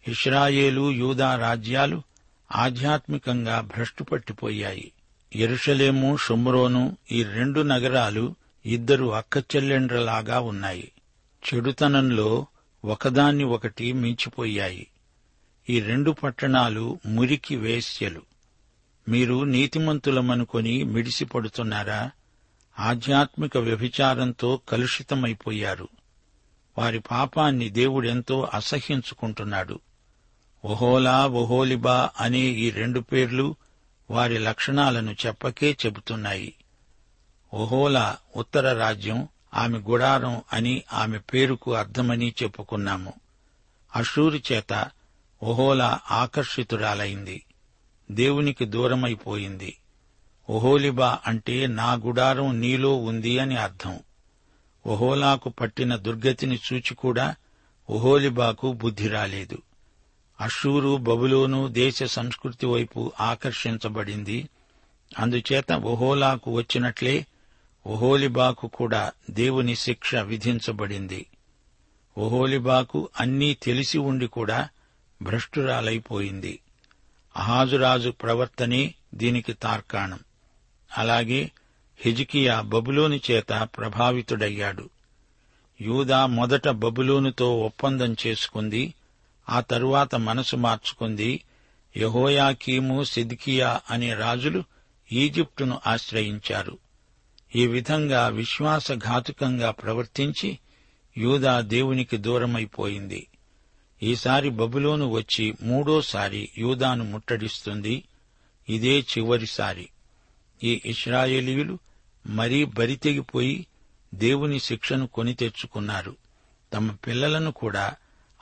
ఇష్రాయేలు 0.08 0.92
యూదా 0.92 1.36
రాజ్యాలు 1.36 2.02
ఆధ్యాత్మికంగా 2.52 3.62
భ్రష్టుపట్టిపోయాయి 3.62 4.92
ఎరుషలేము 5.36 6.18
షుమ్రోను 6.18 6.98
ఈ 7.12 7.24
రెండు 7.24 7.62
నగరాలు 7.62 8.36
ఇద్దరు 8.66 9.14
అక్కచెల్లెండ్రలాగా 9.14 10.40
ఉన్నాయి. 10.40 10.92
చెడుతనంలో 11.54 12.46
ఒకదాన్ని 12.86 13.44
ఒకటి 13.44 13.94
మించిపోయాయి. 13.94 14.88
ఈ 15.70 15.80
రెండు 15.80 16.12
పట్టణాలు 16.12 17.00
మురికి 17.06 17.56
వేశ్యలు. 17.56 18.22
మీరు 19.10 19.44
నీతిమంతులమనుకొని 19.44 20.84
మిడిసిపడుతున్నారా? 20.84 22.12
ఆధ్యాత్మిక 22.80 23.58
వ్యభిచారంతో 23.58 24.62
కలుషితమైపోయారు. 24.70 25.88
వారి 26.78 27.00
పాపాన్ని 27.00 27.70
దేవుడెంతో 27.70 28.50
అసహ్యించుకుంటున్నాడు. 28.54 29.80
ఒహోలా 30.66 31.26
ఒహోలిబా 31.26 32.10
అనే 32.20 32.40
ఈ 32.40 32.70
రెండు 32.70 33.00
పేర్లు 33.00 33.56
వారి 34.12 34.38
లక్షణాలను 34.38 35.16
చెప్పకే 35.26 35.78
చెబుతున్నాయి. 35.86 36.54
ఒహోలా 37.54 38.18
ఉత్తర 38.36 38.78
రాజ్యం 38.78 39.28
ఆమె 39.54 39.78
గుడారం 39.78 40.42
అని 40.54 40.84
ఆమె 40.94 41.18
పేరుకు 41.18 41.74
అర్థమని 41.74 42.34
చెప్పుకున్నాము. 42.44 43.14
అషూరు 43.96 44.54
చేత 44.54 44.92
ఒహోలా 45.44 46.00
ఆకర్షితురాలైంది. 46.12 47.44
దేవునికి 48.12 48.66
దూరమైపోయింది. 48.66 49.78
ఒహోలిబా 50.50 51.20
అంటే 51.28 51.68
నా 51.68 51.94
గుడారం 51.94 52.60
నీలో 52.60 52.96
ఉంది 52.96 53.40
అని 53.40 53.56
అర్థం. 53.56 54.00
ఒహోలాకు 54.88 55.50
పట్టిన 55.50 55.96
దుర్గతిని 55.96 56.60
చూచి 56.74 56.96
కూడా 56.96 57.36
ఒహోలిబాకు 57.90 58.74
బుద్ధి 58.74 59.08
రాలేదు. 59.08 59.58
అషూరు 60.42 60.98
బబులోను 60.98 61.68
దేశ 61.68 62.04
సంస్కృతి 62.04 62.66
వైపు 62.66 63.12
ఆకర్షించబడింది. 63.20 64.50
అందుచేత 65.20 65.72
ఒహోలాకు 65.72 66.52
వచ్చినట్లే 66.52 67.26
ఒహోలిబాకు 67.88 68.68
కూడా 68.68 69.12
దేవుని 69.32 69.76
శిక్ష 69.76 70.16
విధించబడింది. 70.16 71.26
ఒహోలిబాకు 72.18 73.10
అన్నీ 73.20 73.54
తెలిసి 73.54 73.98
ఉండి 73.98 74.28
కూడా 74.28 74.70
భ్రష్టురాలైపోయింది. 75.22 76.60
అహాజురాజు 77.38 78.10
ప్రవర్తనే 78.10 78.94
దీనికి 79.16 79.54
తార్కాణం. 79.54 80.20
అలాగే 80.98 81.52
హిజికియా 82.00 82.62
బబులోని 82.62 83.22
చేత 83.32 83.70
ప్రభావితుడయ్యాడు. 83.78 84.90
యూదా 85.82 86.26
మొదట 86.26 86.68
బబులోనుతో 86.68 87.58
ఒప్పందం 87.58 88.16
చేసుకుంది. 88.28 88.94
ఆ 89.50 89.60
తరువాత 89.60 90.16
మనసు 90.16 90.56
మార్చుకుంది 90.56 91.44
యహోయాకీము 91.98 93.04
సిద్కియా 93.04 93.82
అనే 93.90 94.14
రాజులు 94.14 94.64
ఈజిప్టును 95.12 95.82
ఆశ్రయించారు. 95.88 96.78
ఈ 97.56 97.68
విధంగా 97.68 98.28
విశ్వాసఘాతుకంగా 98.28 99.72
ప్రవర్తించి 99.72 100.60
యూదా 101.18 101.62
దేవునికి 101.62 102.18
దూరమైపోయింది. 102.18 103.28
ఈసారి 104.04 104.50
బబులోను 104.50 105.10
వచ్చి 105.10 105.54
మూడోసారి 105.62 106.50
యూదాను 106.58 107.04
ముట్టడిస్తుంది. 107.04 108.04
ఇదే 108.70 109.00
చివరిసారి. 109.00 109.90
ఈ 110.64 110.82
ఇస్రాయేలీయులు 110.86 111.80
మరీ 112.28 112.66
బరితెగిపోయి 112.66 113.68
దేవుని 114.16 114.60
శిక్షను 114.60 115.08
కొని 115.08 115.34
తెచ్చుకున్నారు. 115.34 116.16
తమ 116.74 116.92
పిల్లలను 116.92 117.52
కూడా 117.52 117.96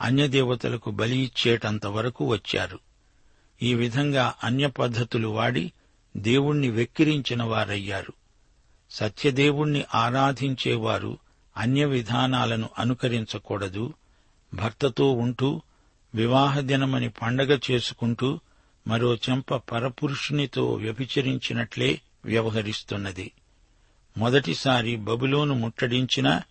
అన్యదేవతలకు 0.04 0.90
బలి 0.90 1.18
ఇచ్చేటంత 1.18 1.86
వరకు 1.86 2.26
వచ్చారు. 2.26 2.78
ఈ 3.62 3.74
విధంగా 3.74 4.34
అన్య 4.44 4.66
పద్ధతులు 4.66 5.28
వాడి 5.28 5.72
దేవుణ్ణి 6.16 6.70
వెక్కిరించిన 6.70 7.42
వారయ్యారు. 7.42 8.12
సత్యదేవుణ్ణి 8.90 9.84
ఆరాధించేవారు 9.94 11.18
అన్య 11.56 11.84
విధానాలను 11.84 12.68
అనుకరించకూడదు. 12.78 13.94
భర్తతో 14.54 15.12
ఉంటూ 15.12 15.62
వివాహ 16.14 16.60
దినమని 16.60 17.08
పండగ 17.08 17.58
చేసుకుంటూ 17.70 18.40
మరో 18.88 19.14
చెంప 19.14 19.54
పరపురుషునితో 19.54 20.72
వ్యభిచరించినట్లే 20.72 22.00
వ్యవహరిస్తున్నది. 22.24 23.32
మొదటిసారి 24.16 24.96
బబులోను 24.96 25.54
ముట్టడించినా 25.54 26.42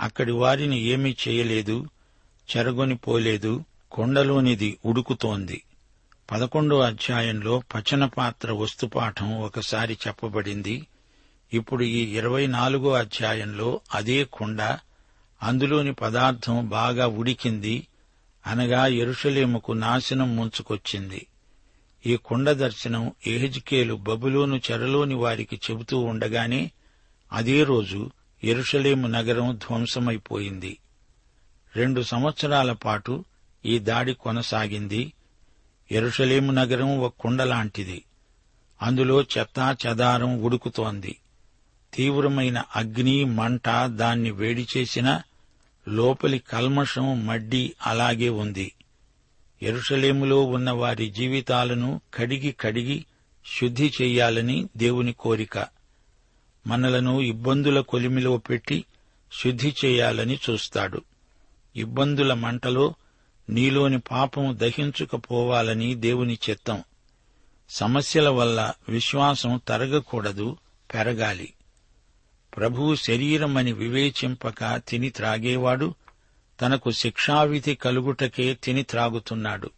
అక్కడి 0.00 0.32
వారిని 0.32 0.80
ఏమీ 0.80 1.16
చేయలేదు. 1.28 1.86
చెరగొని 2.56 2.96
పోలేదు 2.96 3.64
కొండలోనిది 3.92 4.78
ఉడుకుతోంది. 4.84 5.62
పదకొండో 6.30 6.80
అధ్యాయంలో 6.80 7.62
పచన 7.74 8.04
పాత్ర 8.04 8.52
వస్తుపాఠం 8.52 9.40
ఒకసారి 9.40 9.98
చెప్పబడింది. 10.06 10.86
ఇప్పుడు 11.52 11.84
ఈ 11.84 12.16
ఇరవై 12.16 12.46
నాలుగో 12.46 12.92
అధ్యాయంలో 12.92 13.80
అదే 13.94 14.24
కొండ 14.24 14.78
అందులోని 15.42 15.92
పదార్థం 15.92 16.68
బాగా 16.68 17.06
ఉడికింది 17.06 17.86
అనగా 18.46 18.86
ఎరుషలేముకు 18.86 19.72
నాశనం 19.72 20.36
ముంచుకొచ్చింది. 20.36 21.26
ఈ 22.06 22.16
కుండ 22.16 22.50
దర్శనం 22.50 23.12
ఏహెజ్కేలు 23.26 23.94
బబులోను 23.94 24.60
చెరలోని 24.70 25.14
వారికి 25.14 25.60
చెబుతూ 25.70 25.98
ఉండగానే 25.98 26.70
అదే 27.32 27.64
రోజు 27.64 28.10
ఎరుషలేము 28.44 29.06
నగరం 29.06 29.54
ధ్వంసమైపోయింది. 29.54 30.78
రెండు 31.76 32.02
సంవత్సరాల 32.02 32.72
పాటు 32.72 33.24
ఈ 33.64 33.78
దాడి 33.78 34.14
కొనసాగింది. 34.14 35.12
ఎరుషలేము 35.92 36.52
నగరం 36.52 36.98
ఒక 36.98 37.14
కుండలాంటిది 37.20 38.04
అందులో 38.82 39.22
చెత్తా 39.22 39.76
చెదారం 39.86 40.42
ఉడుకుతోంది. 40.42 41.16
తీవ్రమైన 41.94 42.62
అగ్ని 42.76 43.24
మంట 43.24 43.68
దాన్ని 43.86 44.30
వేడి 44.30 44.66
చేసినా 44.76 45.22
లోపలి 45.88 46.38
కల్మషం 46.38 47.26
మడ్డి 47.26 47.72
అలాగే 47.86 48.28
ఉంది. 48.28 48.72
ఎరుషలేములో 49.62 50.44
ఉన్న 50.44 50.70
వారి 50.70 51.10
జీవితాలను 51.10 52.00
కడిగి 52.14 52.56
కడిగి 52.60 53.04
శుద్ధి 53.60 53.92
చెయ్యాలని 54.02 54.68
దేవుని 54.76 55.12
కోరిక. 55.12 55.58
మనలను 56.66 57.20
ఇబ్బందుల 57.20 57.80
కొలిమిలో 57.80 58.36
పెట్టి 58.36 58.84
శుద్ధి 59.32 59.74
చేయాలని 59.84 60.38
చూస్తాడు. 60.50 61.02
ఇబ్బందుల 61.78 62.32
మంటలో 62.32 62.94
నీలోని 63.48 63.98
పాపం 63.98 64.58
దహించుకపోవాలని 64.62 65.94
దేవుని 65.94 66.38
చిత్తం. 66.50 66.82
సమస్యల 67.70 68.28
వల్ల 68.28 68.72
విశ్వాసం 68.88 69.60
తరగకూడదు 69.68 70.56
పెరగాలి. 70.94 71.52
ప్రభువు 72.56 72.94
శరీరమని 72.94 73.72
వివేచింపక 73.72 74.80
తిని 74.88 75.10
త్రాగేవాడు 75.10 75.94
తనకు 76.60 76.90
శిక్షావిధి 76.90 77.74
కలుగుటకే 77.74 78.54
తిని 78.54 78.82
త్రాగుతున్నాడు. 78.82 79.70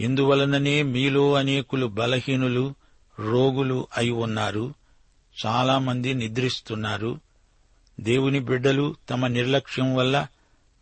ఇందువలననే 0.00 0.82
మీలో 0.82 1.34
అనేకులు 1.34 1.86
బలహీనులు 1.86 2.74
రోగులు 3.18 3.88
అయి 3.96 4.10
ఉన్నారు 4.10 4.74
చాలామంది 5.46 6.14
నిద్రిస్తున్నారు. 6.14 7.20
దేవుని 8.00 8.40
బిడ్డలు 8.40 8.96
తమ 9.10 9.26
నిర్లక్ష్యం 9.26 9.94
వల్ల 9.94 10.26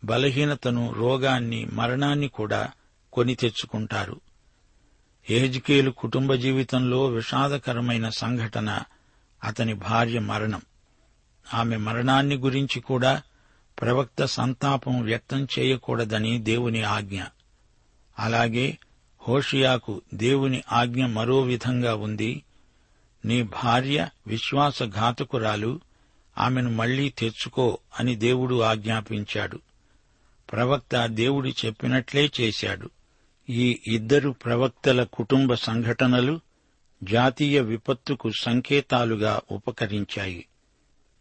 బలహీనతను 0.03 0.93
రోగాన్ని 0.93 1.65
మరణాన్ని 1.65 2.27
కూడా 2.27 2.71
కొని 3.13 3.35
తెచ్చుకుంటారు. 3.35 4.21
ఏజ్కేలు 5.29 5.91
కుటుంబ 5.91 6.33
జీవితంలో 6.33 7.05
విషాదకరమైన 7.05 8.09
సంఘటన 8.09 8.81
అతని 9.43 9.73
భార్య 9.73 10.19
మరణం. 10.19 10.61
ఆమె 11.53 11.77
మరణాన్ని 11.77 12.35
గురించి 12.35 12.81
కూడా 12.81 13.21
ప్రవక్త 13.81 14.25
సంతాపం 14.25 15.01
వ్యక్తం 15.01 15.47
చేయకూడదని 15.59 16.39
దేవుని 16.39 16.83
ఆజ్ఞ. 16.83 17.23
అలాగే 18.19 18.77
హోషియాకు 19.29 20.01
దేవుని 20.13 20.63
ఆజ్ఞ 20.71 21.05
మరో 21.05 21.41
విధంగా 21.41 21.95
ఉంది. 21.95 22.43
నీ 23.25 23.43
భార్య 23.43 24.09
విశ్వాసఘాతకురాలు 24.27 25.79
ఆమెను 26.37 26.69
మళ్ళీ 26.69 27.09
తెచ్చుకో 27.09 27.77
అని 27.99 28.15
దేవుడు 28.15 28.61
ఆజ్ఞాపించాడు. 28.61 29.59
ప్రవక్త 30.53 31.05
దేవుడు 31.05 31.49
చెప్పినట్లే 31.49 32.31
చేశాడు. 32.41 32.89
ఈ 33.49 33.79
ఇద్దరు 33.87 34.29
ప్రవక్తల 34.29 35.03
కుటుంబ 35.03 35.53
సంఘటనలు 35.53 36.39
జాతీయ 37.03 37.59
విపత్తుకు 37.59 38.31
సంకేతాలుగా 38.31 39.41
ఉపకరించాయి. 39.51 40.45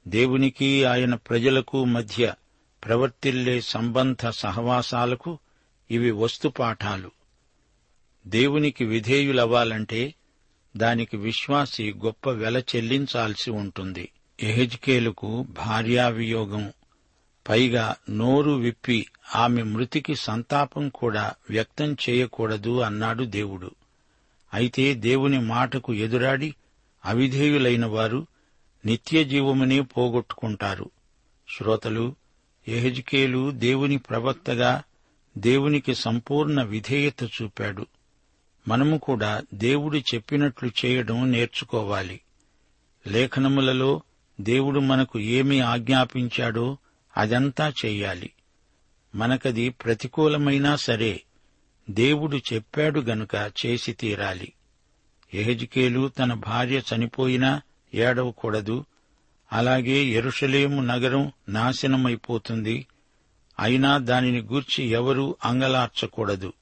దేవునికి 0.08 0.84
ఆయన 0.84 1.14
ప్రజలకు 1.14 1.84
మధ్య 1.84 2.34
ప్రవర్తిల్లే 2.84 3.60
సంబంధ 3.60 4.26
సహవాసాలకు 4.26 5.38
ఇవి 5.90 6.10
వస్తుపాఠాలు. 6.10 7.10
దేవునికి 8.26 8.84
విధేయులవ్వాలంటే 8.84 10.14
దానికి 10.76 11.16
విశ్వాసి 11.16 11.92
గొప్ప 11.92 12.30
వెల 12.30 12.58
చెల్లించాల్సి 12.58 13.50
ఉంటుంది. 13.50 14.12
ఎహెజ్కేలుకు 14.42 15.46
భార్యావియోగం 15.50 16.72
పైగా 17.48 17.96
నోరు 18.10 18.50
విప్పి 18.50 19.06
ఆమె 19.34 19.62
మృతికి 19.62 20.14
సంతాపం 20.14 20.88
కూడా 20.88 21.32
వ్యక్తం 21.50 21.96
చేయకూడదు 22.08 22.80
అన్నాడు 22.80 23.24
దేవుడు. 23.24 23.70
అయితే 24.54 24.94
దేవుని 24.94 25.40
మాటకు 25.40 25.94
ఎదురాడి 25.94 26.54
అవిధేయులైన 27.04 27.86
వారు 27.86 28.26
నిత్య 28.86 29.24
జీవమునే 29.24 29.80
పోగొట్టుకుంటారు. 29.80 30.90
శ్రోతలు 31.48 32.14
ఎహెజ్కేలు 32.68 33.50
దేవుని 33.50 33.96
ప్రవక్తగా 33.96 34.82
దేవునికి 35.38 35.94
సంపూర్ణ 35.94 36.62
విధేయత 36.62 37.22
చూపాడు. 37.22 37.86
మనము 38.68 38.98
కూడా 38.98 39.42
దేవుడు 39.54 39.98
చెప్పినట్లు 39.98 40.70
చేయడం 40.84 41.32
నేర్చుకోవాలి. 41.32 42.20
లేఖనములలో 43.06 44.02
దేవుడు 44.40 44.80
మనకు 44.80 45.20
ఏమి 45.20 45.60
ఆజ్ఞాపించాడో 45.60 46.78
అదంతా 47.16 47.72
చెయ్యాలి. 47.84 48.30
మనకది 49.14 49.68
ప్రతికూలమైనా 49.68 50.76
సరే 50.76 51.22
దేవుడు 51.90 52.36
చెప్పాడు 52.36 53.00
గనుక 53.00 53.52
చేసి 53.66 53.92
తీరాలి. 53.92 54.52
ఎహెజ్కేలు 55.34 56.08
తన 56.08 56.34
భార్య 56.34 56.78
చనిపోయినా 56.78 57.62
ఏడవకూడదు. 57.94 58.84
అలాగే 59.52 60.04
ఎరుషలేము 60.04 60.82
నగరం 60.82 61.32
నాశనమైపోతుంది. 61.48 62.86
అయినా 63.58 63.98
దానిని 63.98 64.40
గూర్చి 64.40 64.84
ఎవరూ 64.84 65.36
అంగలార్చకూడదు. 65.44 66.52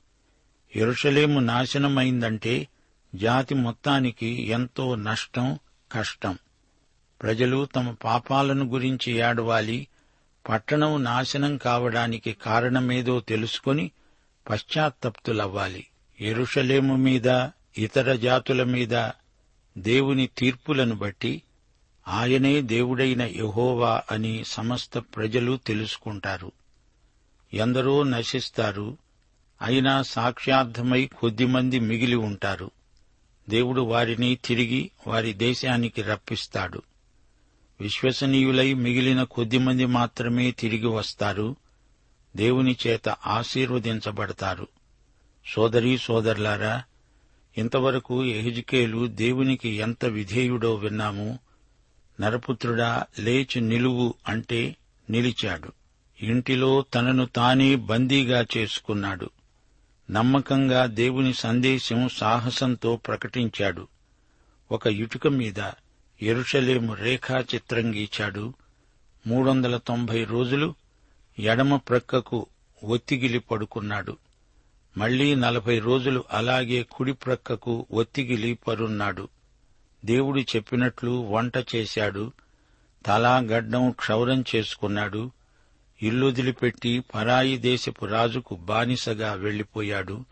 ఎరుషలేము 0.77 1.41
నాశనమైందంటే 1.41 2.69
జాతి 3.15 3.55
మొత్తానికి 3.55 4.27
ఎంతో 4.27 4.95
నష్టం 4.95 5.59
కష్టం. 5.93 6.39
ప్రజలు 7.23 7.65
తమ 7.65 7.91
పాపాలను 8.05 8.65
గురించి 8.65 9.13
ఏడవాలి. 9.13 9.87
పట్టణం 10.49 11.05
నాశనం 11.05 11.57
కావడానికి 11.57 12.33
కారణమేదో 12.33 13.21
తెలుసుకుని 13.21 13.91
పశ్చాత్తప్తులవ్వాలి. 14.51 15.87
ఎరుషలేము 16.21 16.97
మీద 16.97 17.49
ఇతర 17.79 18.15
జాతుల 18.15 18.63
మీద 18.63 19.11
దేవుని 19.79 20.29
తీర్పులను 20.39 20.95
బట్టి 20.95 21.43
ఆయనే 22.09 22.63
దేవుడైన 22.63 23.23
యహోవా 23.23 24.03
అని 24.11 24.45
సమస్త 24.47 24.99
ప్రజలు 24.99 25.61
తెలుసుకుంటారు. 25.67 26.53
ఎందరో 27.55 28.03
నశిస్తారు 28.03 28.99
అయినా 29.63 30.03
సాక్ష్యార్థమై 30.03 31.07
కొద్దిమంది 31.07 31.79
మిగిలి 31.79 32.17
ఉంటారు. 32.17 32.71
దేవుడు 33.49 33.81
వారిని 33.81 34.39
తిరిగి 34.45 34.91
వారి 35.07 35.33
దేశానికి 35.33 36.03
రప్పిస్తాడు. 36.03 36.83
విశ్వసనీయులై 37.81 38.75
మిగిలిన 38.75 39.23
కొద్దిమంది 39.23 39.87
మాత్రమే 39.87 40.51
తిరిగి 40.51 40.87
వస్తారు. 40.87 41.57
దేవుని 42.37 42.77
చేత 42.87 43.09
ఆశీర్వదించబడతారు. 43.09 44.67
సోదరీ 45.47 45.99
సోదరులారా 45.99 46.83
ఇంతవరకు 47.59 48.25
ఎహిజ్కేలు 48.25 49.07
దేవునికి 49.07 49.69
ఎంత 49.69 50.05
విధేయుడో 50.05 50.75
విన్నాము. 50.75 51.39
నరపుత్రుడా 52.21 53.05
లేచి 53.19 53.61
నిలువు 53.61 54.15
అంటే 54.29 54.77
నిలిచాడు. 55.11 55.73
ఇంటిలో 56.23 56.85
తనను 56.95 57.27
తానే 57.27 57.75
బందీగా 57.75 58.47
చేసుకున్నాడు. 58.57 59.31
నమ్మకంగా 60.11 60.87
దేవుని 60.87 61.35
సందేశం 61.35 62.09
సాహసంతో 62.09 62.97
ప్రకటించాడు. 62.97 63.89
ఒక 64.73 64.87
ఇటుక 64.87 65.27
మీద 65.27 65.61
ఎరుషలేము 66.23 66.95
రేఖాచిత్రం 66.95 67.95
గీచాడు 67.95 68.53
మూడు 69.27 69.51
వందల 69.51 69.77
తొంభై 69.77 70.25
రోజులు 70.25 70.75
ఎడమ 71.39 71.77
ప్రక్కకు 71.77 72.47
ఒత్తిగిలి 72.85 73.39
పడుకున్నాడు. 73.39 74.17
మళ్ళీ 74.97 75.35
నలభై 75.35 75.79
రోజులు 75.79 76.25
అలాగే 76.31 76.83
కుడి 76.83 77.13
ప్రక్కకు 77.13 77.87
ఒత్తిగిలి 77.93 78.55
పరున్నాడు 78.55 79.29
దేవుడు 80.05 80.41
చెప్పినట్లు 80.41 81.11
వంట 81.11 81.53
చేశాడు. 81.77 82.33
తలా 83.07 83.39
గడ్డం 83.39 83.91
క్షౌరం 83.91 84.45
చేసుకున్నాడు. 84.57 85.31
ఇల్లుదిలిపెట్టి 86.03 87.01
పరాయి 87.15 87.57
దేశపు 87.57 88.07
రాజుకు 88.07 88.57
బానిసగా 88.57 89.33
వెళ్ళిపోయాడు 89.33 90.25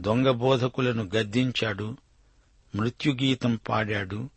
దొంగ 0.00 0.30
బోధకులను 0.30 1.10
గద్దించాడు. 1.16 1.96
మృత్యుగీతం 2.74 3.58
పాడాడు. 3.68 4.28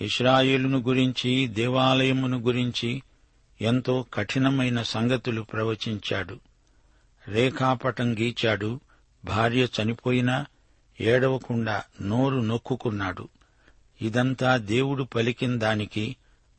ఇస్రాయేలును 0.00 0.78
గురించి 0.78 1.46
దేవాలయమును 1.46 2.38
గురించి 2.38 3.02
ఎంతో 3.60 4.06
కఠినమైన 4.14 4.82
సంగతులు 4.82 5.42
ప్రవచించాడు. 5.42 6.40
రేఖాపటం 7.28 8.14
గీచాడు. 8.14 8.80
భార్య 9.24 9.64
చనిపోయినా 9.64 10.46
ఏడవకుండా 11.00 11.82
నోరు 12.02 12.40
నొక్కుకున్నాడు. 12.40 13.28
ఇదంతా 14.02 14.56
దేవుడు 14.56 15.02
పలికిన 15.02 15.58
దానికి 15.58 16.16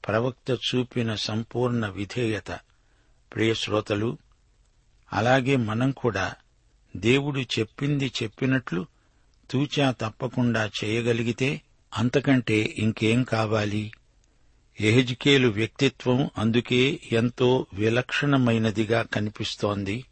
ప్రవక్త 0.08 0.52
చూపిన 0.52 1.16
సంపూర్ణ 1.16 1.88
విధేయత. 1.88 2.60
ప్రియశ్రోతలు 3.36 4.18
అలాగే 5.14 5.56
మనం 5.56 5.92
కూడా 5.92 6.36
దేవుడు 6.98 7.40
చెప్పింది 7.40 8.12
చెప్పినట్లు 8.24 8.86
తూచా 9.50 9.92
తప్పకుండా 9.92 10.72
చేయగలిగితే 10.84 11.62
అంతకంటే 11.98 12.76
ఇంకేం 12.78 13.24
కావాలి? 13.24 13.92
ఎహెజ్కేలు 14.82 15.48
వ్యక్తిత్వం 15.48 16.30
అందుకే 16.38 17.00
ఎంతో 17.12 17.66
విలక్షణమైనదిగా 17.74 19.02
కనిపిస్తోంది. 19.02 20.06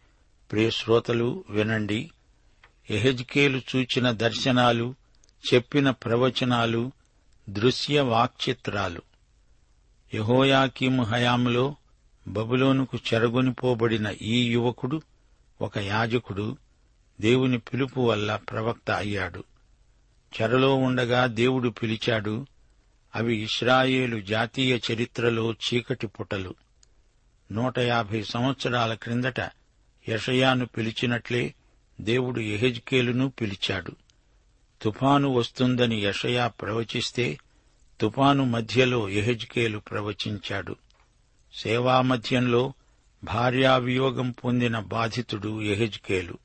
ప్రియశ్రోతలు 0.52 1.44
వినండి. 1.50 2.12
ఎహెజ్కేలు 2.90 3.62
చూచిన 3.76 4.12
దర్శనాలు 4.12 4.96
చెప్పిన 5.54 5.90
ప్రవచనాలు 5.90 6.92
దృశ్య 7.50 8.00
వాక్చిత్రాలు 8.00 9.02
యహోయాకీము 10.14 11.04
హయాంలో 11.04 11.76
బబులోనుకు 12.28 12.98
చెరగొనిపోబడిన 12.98 14.16
ఈ 14.22 14.46
యువకుడు 14.46 15.02
ఒక 15.62 15.78
యాజకుడు 15.78 16.58
దేవుని 17.22 17.58
పిలుపు 17.58 18.02
వల్ల 18.02 18.36
ప్రవక్త 18.36 18.92
అయ్యాడు. 18.92 19.44
చెరలో 20.42 20.76
ఉండగా 20.76 21.26
దేవుడు 21.26 21.70
పిలిచాడు 21.70 22.46
అవి 23.16 23.38
ఇస్రాయేలు 23.38 24.22
జాతీయ 24.22 24.80
చరిత్రలో 24.92 25.52
చీకటి 25.52 26.08
పుటలు. 26.08 26.56
నూట 27.52 27.80
యాభై 27.80 28.24
సంవత్సరాల 28.24 28.94
క్రిందట 28.94 29.40
యషయాను 30.10 30.66
పిలిచినట్లే 30.66 31.54
దేవుడు 32.02 32.40
ఎహెజ్కేలును 32.40 33.30
పిలిచాడు. 33.30 33.92
తుఫాను 34.82 35.30
వస్తుందని 35.30 36.02
యషయా 36.06 36.48
ప్రవచిస్తే 36.48 37.38
తుపాను 38.02 38.44
మధ్యలో 38.44 39.10
ఎహెజ్కేలు 39.10 39.80
ప్రవచించాడు. 39.80 40.76
సేవా 41.54 42.02
మధ్యంలో 42.02 42.74
భార్యావియోగం 43.24 44.32
పొందిన 44.32 44.80
బాధితుడు 44.80 45.62
ఎహెజ్కేలు. 45.62 46.38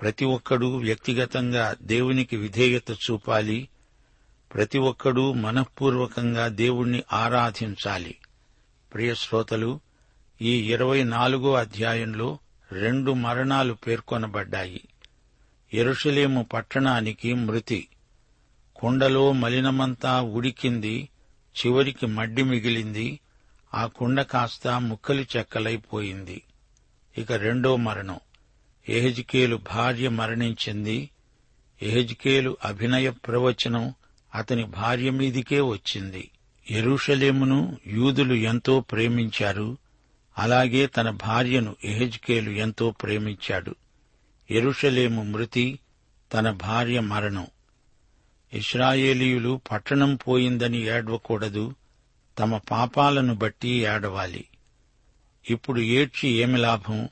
ప్రతి 0.00 0.24
ఒక్కడూ 0.24 0.76
వ్యక్తిగతంగా 0.76 1.76
దేవునికి 1.82 2.36
విధేయత 2.36 2.90
చూపాలి. 2.90 3.68
ప్రతి 4.54 4.78
ఒక్కడూ 4.78 5.32
మనఃపూర్వకంగా 5.32 6.48
దేవుణ్ణి 6.48 7.02
ఆరాధించాలి. 7.12 8.18
ప్రియ 8.94 9.14
శ్రోతలు 9.14 9.80
ఈ 10.42 10.72
ఇరవై 10.72 11.04
నాలుగో 11.04 11.54
అధ్యాయంలో 11.54 12.38
రెండు 12.72 13.12
మరణాలు 13.12 13.74
పేర్కొనబడ్డాయి. 13.74 14.88
ఎరుషలేము 15.74 16.42
పట్టణానికి 16.42 17.34
మృతి. 17.34 17.88
కుండలో 18.76 19.32
మలినమంతా 19.32 20.20
ఉడికింది 20.20 21.08
చివరికి 21.58 22.06
మడ్డి 22.06 22.42
మిగిలింది 22.42 23.20
ఆ 23.74 23.86
కుండ 23.86 24.22
కాస్త 24.22 24.68
ముక్కలు 24.68 25.20
చెక్కలైపోయింది. 25.36 26.42
ఇక 27.18 27.32
రెండో 27.32 27.76
మరణం. 27.76 28.20
ఎహెజ్కేలు 28.90 29.56
భార్య 29.56 30.08
మరణించింది. 30.08 31.10
ఎహెజ్కేలు 31.82 32.56
అభినయ 32.64 33.10
ప్రవచనం 33.10 33.94
అతని 34.34 34.64
భార్య 34.64 35.10
మీదికే 35.10 35.60
వచ్చింది. 35.60 36.30
ఎరుషలేమును 36.70 37.78
యూదులు 37.86 38.34
ఎంతో 38.34 38.80
ప్రేమించారు. 38.80 39.76
అలాగే 40.38 40.86
తన 40.86 41.10
భార్యను 41.10 41.76
ఎహెజ్కేలు 41.84 42.50
ఎంతో 42.50 42.90
ప్రేమించాడు. 42.90 43.74
ఎరుషలేము 44.50 45.22
మృతి 45.22 45.78
తన 46.32 46.50
భార్య 46.50 47.00
మరణం. 47.00 47.46
ఇస్రాయేలీయులు 48.52 49.60
పట్టణం 49.72 50.16
పోయిందని 50.16 50.78
ఏడవకూడదు. 50.78 51.74
తమ 52.38 52.56
పాపాలను 52.56 53.34
బట్టి 53.34 53.68
ఏడవాలి. 53.68 54.44
ఇప్పుడు 55.50 55.80
ఏడ్చి 55.80 56.28
ఏమి 56.28 56.58
లాభం? 56.58 57.08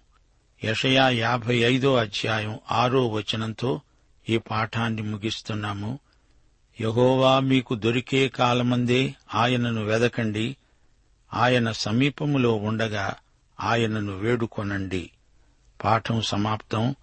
యషయా 0.64 1.09
యాభై 1.09 1.57
ఐదో 1.57 1.97
అధ్యాయం 1.97 2.59
ఆరో 2.73 3.09
వచనంతో 3.09 3.81
ఈ 4.29 4.38
పాఠాన్ని 4.38 5.03
ముగిస్తున్నాము. 5.03 5.99
యహోవా 6.81 7.40
మీకు 7.40 7.75
దొరికే 7.75 8.29
కాలమందే 8.29 9.14
ఆయనను 9.35 9.85
వెదకండి. 9.85 10.57
ఆయన 11.35 11.73
సమీపములో 11.73 12.55
ఉండగా 12.55 13.14
ఆయనను 13.61 14.12
వేడుకొనండి. 14.12 15.11
పాఠం 15.85 16.23
సమాప్తం. 16.23 16.94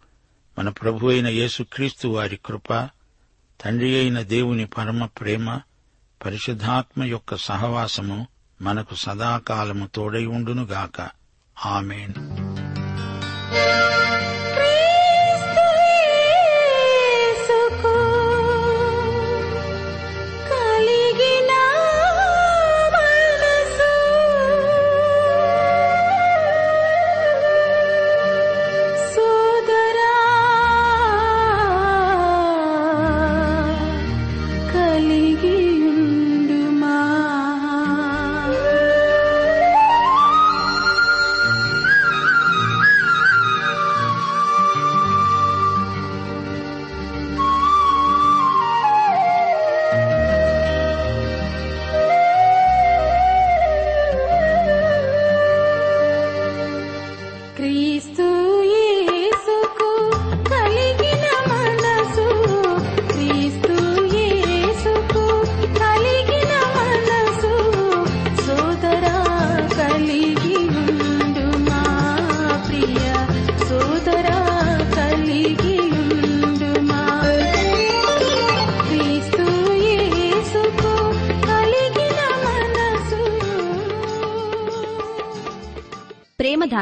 మన 0.59 0.69
ప్రభు 0.69 1.07
అయిన 1.07 1.27
యేసుక్రీస్తు 1.27 2.07
వారి 2.07 2.39
కృప 2.45 2.73
తండ్రి 3.61 3.99
అయిన 3.99 4.21
దేవుని 4.21 4.65
పరమ 4.65 5.05
ప్రేమ 5.05 5.59
పరిశుద్ధాత్మ 6.25 7.03
యొక్క 7.03 7.35
సహవాసము 7.35 8.27
మనకు 8.61 8.95
సదాకాలము 8.95 9.87
తోడై 9.87 10.25
ఉండునుగాక. 10.25 11.09
ఆమెను. 11.65 12.54